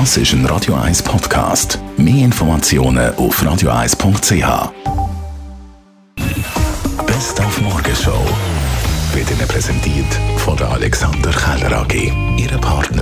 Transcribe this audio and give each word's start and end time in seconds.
Das 0.00 0.16
ist 0.16 0.32
ein 0.32 0.44
Radio 0.46 0.74
1 0.74 1.04
Podcast. 1.04 1.78
Mehr 1.96 2.24
Informationen 2.24 3.14
auf 3.14 3.40
radio1.ch. 3.40 4.72
Best 7.06 7.40
auf 7.40 7.60
Morgenshow 7.60 8.26
wird 9.12 9.30
Ihnen 9.30 9.46
präsentiert 9.46 10.12
von 10.38 10.56
der 10.56 10.68
Alexander 10.72 11.30
Keller 11.30 11.82
AG. 11.82 12.12
Ihre 12.36 12.58
Partner 12.58 12.93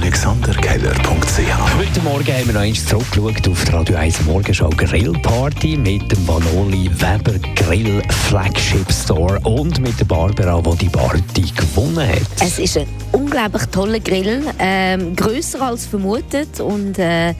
AlexanderKeller.ch 0.00 1.76
Heute 1.76 2.00
Morgen 2.00 2.26
haben 2.26 2.46
wir 2.46 2.54
noch 2.54 2.60
einmal 2.62 2.72
zurückgeschaut 2.72 3.48
auf 3.48 3.64
die 3.66 3.70
Radio 3.70 3.96
1 3.96 4.22
Morgenschau 4.22 4.70
Grill 4.70 5.12
Party 5.20 5.76
mit 5.76 6.10
dem 6.10 6.26
Vanoli 6.26 6.90
Weber 6.90 7.38
Grill 7.54 8.02
Flagship 8.08 8.90
Store 8.90 9.38
und 9.40 9.78
mit 9.80 10.00
der 10.00 10.06
Barbara, 10.06 10.58
die 10.62 10.86
die 10.86 10.88
Party 10.88 11.52
gewonnen 11.54 12.08
hat. 12.08 12.22
Es 12.40 12.58
ist 12.58 12.78
ein 12.78 12.86
unglaublich 13.12 13.66
toller 13.66 14.00
Grill, 14.00 14.42
ähm, 14.58 15.14
größer 15.14 15.60
als 15.60 15.84
vermutet 15.84 16.60
und 16.60 16.98
äh, 16.98 17.34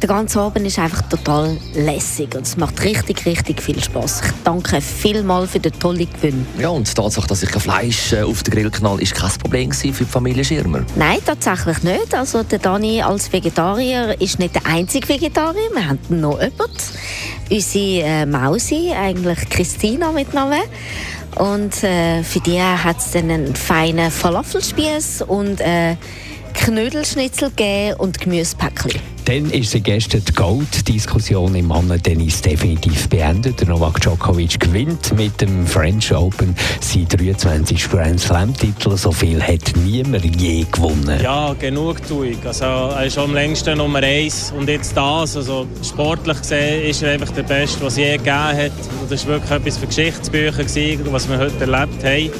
der 0.00 0.08
ganze 0.08 0.40
Abend 0.40 0.66
ist 0.66 0.78
einfach 0.78 1.02
total 1.08 1.56
lässig 1.74 2.34
und 2.34 2.42
es 2.42 2.56
macht 2.56 2.82
richtig, 2.84 3.26
richtig 3.26 3.60
viel 3.60 3.82
Spaß. 3.82 4.20
Ich 4.24 4.32
danke 4.44 4.80
vielmals 4.80 5.50
für 5.50 5.60
den 5.60 5.72
tollen 5.78 6.08
Gewinn. 6.12 6.46
Ja, 6.58 6.68
und 6.68 6.88
die 6.88 6.94
Tatsache, 6.94 7.26
dass 7.26 7.42
ich 7.42 7.50
kein 7.50 7.60
Fleisch 7.60 8.12
äh, 8.12 8.22
auf 8.22 8.42
den 8.42 8.54
Grill 8.54 8.70
knall, 8.70 9.00
ist 9.00 9.14
kein 9.14 9.30
Problem 9.30 9.72
für 9.72 9.86
die 9.88 10.04
Familie 10.04 10.44
Schirmer. 10.44 10.84
Nein, 10.96 11.18
tatsächlich 11.24 11.82
nicht. 11.82 12.14
Also 12.14 12.42
der 12.42 12.58
Dani 12.58 13.02
als 13.02 13.32
Vegetarier 13.32 14.20
ist 14.20 14.38
nicht 14.38 14.54
der 14.54 14.66
einzige 14.66 15.08
Vegetarier. 15.08 15.70
Wir 15.72 15.88
haben 15.88 15.98
noch 16.08 16.40
jemanden. 16.40 16.68
Unsere 17.50 18.04
äh, 18.04 18.26
Mausi, 18.26 18.92
eigentlich 18.92 19.48
Christina 19.48 20.12
mit 20.12 20.32
Namen. 20.32 20.60
Und 21.36 21.82
äh, 21.82 22.22
für 22.22 22.40
die 22.40 22.60
hat 22.60 22.98
es 22.98 23.12
dann 23.12 23.30
einen 23.30 23.54
feinen 23.54 24.10
Falafelspieß 24.10 25.22
und 25.22 25.60
äh, 25.60 25.96
Knödelschnitzel 26.54 27.50
gegeben 27.50 27.96
und 27.98 28.20
Gemüsepäckchen. 28.20 29.17
Dann 29.28 29.50
ist 29.50 29.76
gestern 29.84 30.22
die 30.24 30.32
Gold-Diskussion 30.32 31.54
im 31.54 31.66
Mannen-Tennis 31.66 32.40
definitiv 32.40 33.10
beendet. 33.10 33.68
Novak 33.68 34.00
Djokovic 34.00 34.58
gewinnt 34.58 35.14
mit 35.18 35.38
dem 35.42 35.66
French 35.66 36.14
Open 36.14 36.56
sein 36.80 37.06
23. 37.06 37.90
Grand 37.90 38.18
Slam-Titel. 38.18 38.96
So 38.96 39.12
viel 39.12 39.42
hat 39.42 39.76
niemand 39.84 40.24
je 40.40 40.64
gewonnen. 40.72 41.20
Ja, 41.22 41.54
Genugtuung. 41.60 42.38
Also, 42.42 42.64
er 42.64 43.04
ist 43.04 43.18
am 43.18 43.34
längsten 43.34 43.76
Nummer 43.76 44.02
eins 44.02 44.50
und 44.56 44.66
jetzt 44.66 44.96
das. 44.96 45.36
Also, 45.36 45.66
sportlich 45.86 46.38
gesehen 46.38 46.88
ist 46.88 47.02
er 47.02 47.12
einfach 47.12 47.30
der 47.32 47.42
Beste, 47.42 47.82
was 47.82 47.92
es 47.92 47.98
je 47.98 48.12
gegeben 48.12 48.32
hat. 48.32 48.72
Und 49.02 49.10
das 49.10 49.26
war 49.26 49.34
wirklich 49.34 49.50
etwas 49.50 49.76
für 49.76 49.86
Geschichtsbücher, 49.88 51.12
was 51.12 51.28
wir 51.28 51.36
heute 51.36 51.70
erlebt 51.70 52.02
haben. 52.02 52.30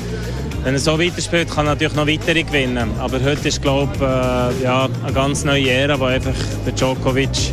Wenn 0.65 0.75
er 0.75 0.81
so 0.81 0.99
weiterspielt, 0.99 1.51
kann 1.51 1.67
er 1.67 1.75
natürlich 1.75 1.95
noch 1.95 2.07
weitere 2.07 2.43
gewinnen. 2.43 2.91
Aber 2.99 3.23
heute 3.23 3.49
ist, 3.49 3.63
glaube 3.63 3.93
ich, 3.95 4.01
äh, 4.01 4.65
ja, 4.65 4.89
eine 5.05 5.13
ganz 5.13 5.45
neue 5.45 5.71
Ära, 5.71 5.99
wo 5.99 6.05
einfach 6.05 6.35
der 6.67 6.73
Djokovic 6.73 7.53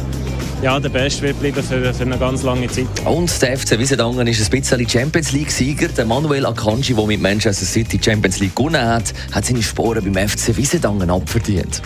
ja, 0.61 0.79
der 0.79 0.89
Beste 0.89 1.21
wird 1.21 1.39
bleiben 1.39 1.61
für, 1.61 1.93
für 1.93 2.03
eine 2.03 2.17
ganz 2.17 2.41
lange 2.41 2.67
Zeit. 2.67 2.87
Und 3.05 3.41
der 3.41 3.57
FC 3.57 3.77
Wiesendangen 3.77 4.25
ist 4.25 4.41
ein 4.41 4.59
bisschen 4.59 4.89
Champions 4.89 5.31
League-Sieger. 5.31 5.89
Der 5.89 6.05
Manuel 6.05 6.45
Akanji, 6.45 6.95
der 6.95 7.05
mit 7.05 7.21
Manchester 7.21 7.65
City 7.65 7.99
Champions 8.03 8.39
League 8.39 8.55
gewonnen 8.55 8.81
hat, 8.81 9.13
hat 9.31 9.45
seine 9.45 9.61
Sporen 9.61 10.11
beim 10.11 10.27
FC 10.27 10.55
Wiesendangen 10.57 11.09
abverdient. 11.09 11.81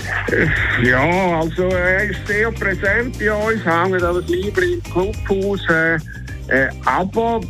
Ja, 0.84 1.42
also 1.42 1.64
er 1.64 2.10
ist 2.10 2.26
sehr 2.28 2.52
präsent 2.52 3.18
bei 3.20 3.34
uns, 3.34 3.66
hängt 3.66 4.02
alles 4.02 4.28
lieber 4.28 4.62
im 4.62 4.82
Clubhaus. 4.84 5.60
Äh, 5.68 5.96
äh, 6.48 6.70
aber 6.86 7.42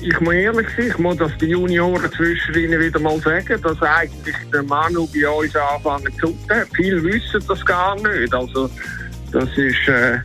ich 0.00 0.20
muss 0.20 0.34
ehrlich 0.34 0.66
sein, 0.76 0.88
ich 0.88 0.98
muss 0.98 1.16
das 1.16 1.32
die 1.40 1.46
Junioren 1.46 2.10
zwischen 2.12 2.54
wieder 2.54 3.00
mal 3.00 3.18
sagen, 3.20 3.60
dass 3.62 3.82
eigentlich 3.82 4.36
der 4.52 4.62
Manu 4.62 5.06
bei 5.12 5.28
uns 5.28 5.54
anfangen 5.56 6.12
zu 6.14 6.26
tun. 6.26 6.38
Viele 6.74 7.02
wissen 7.02 7.42
das 7.46 7.64
gar 7.64 7.94
nicht. 7.96 8.34
Also, 8.34 8.70
das 9.32 9.48
ist, 9.56 9.88
äh, 9.88 10.18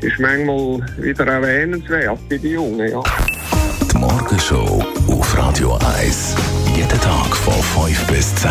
ist 0.00 0.18
manchmal 0.18 0.80
wieder 0.98 1.26
erwähnenswert 1.26 2.18
bei 2.28 2.38
den 2.38 2.52
Jungen. 2.52 2.88
Ja. 2.88 3.02
Die 3.92 3.98
Morgenshow 3.98 4.84
auf 5.08 5.38
Radio 5.38 5.78
1. 5.98 6.34
Jeden 6.76 7.00
Tag 7.00 7.36
von 7.36 7.86
5 7.86 8.06
bis 8.06 8.34
10. 8.36 8.50